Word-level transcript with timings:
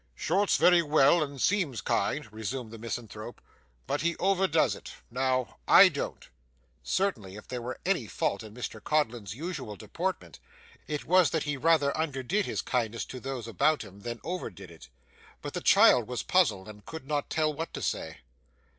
'Short's 0.15 0.57
very 0.57 0.81
well, 0.81 1.21
and 1.21 1.39
seems 1.39 1.79
kind,' 1.79 2.33
resumed 2.33 2.71
the 2.71 2.79
misanthrope, 2.79 3.39
'but 3.85 4.01
he 4.01 4.15
overdoes 4.15 4.73
it. 4.73 4.93
Now 5.11 5.57
I 5.67 5.89
don't.' 5.89 6.27
Certainly 6.81 7.35
if 7.35 7.47
there 7.47 7.61
were 7.61 7.79
any 7.85 8.07
fault 8.07 8.41
in 8.41 8.51
Mr 8.55 8.83
Codlin's 8.83 9.35
usual 9.35 9.75
deportment, 9.75 10.39
it 10.87 11.05
was 11.05 11.29
that 11.29 11.43
he 11.43 11.55
rather 11.55 11.95
underdid 11.95 12.47
his 12.47 12.63
kindness 12.63 13.05
to 13.05 13.19
those 13.19 13.47
about 13.47 13.83
him, 13.83 13.99
than 13.99 14.19
overdid 14.23 14.71
it. 14.71 14.89
But 15.39 15.53
the 15.53 15.61
child 15.61 16.07
was 16.07 16.23
puzzled, 16.23 16.67
and 16.67 16.83
could 16.83 17.05
not 17.05 17.29
tell 17.29 17.53
what 17.53 17.71
to 17.75 17.81
say. 17.83 18.21